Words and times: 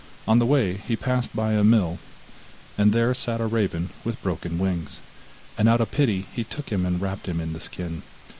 On 0.27 0.39
the 0.39 0.47
way 0.47 0.77
he 0.77 0.95
passed 0.95 1.35
by 1.35 1.53
a 1.53 1.63
mill, 1.63 1.99
and 2.75 2.91
there 2.91 3.13
sat 3.13 3.39
a 3.39 3.45
raven 3.45 3.91
with 4.03 4.19
broken 4.23 4.57
wings, 4.57 4.97
and 5.59 5.69
out 5.69 5.79
of 5.79 5.91
pity 5.91 6.25
he 6.33 6.43
took 6.43 6.71
him 6.71 6.87
and 6.87 6.99
wrapped 6.99 7.27
him 7.27 7.39
in 7.39 7.53
the 7.53 7.59
skin. 7.59 8.01